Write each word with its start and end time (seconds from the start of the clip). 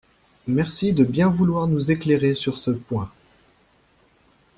Merci 0.47 0.93
de 0.93 1.03
bien 1.03 1.27
vouloir 1.29 1.67
nous 1.67 1.91
éclairer 1.91 2.33
sur 2.33 2.57
ce 2.57 2.71
point. 2.71 3.11